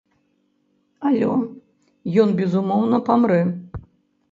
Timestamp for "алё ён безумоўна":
1.09-3.03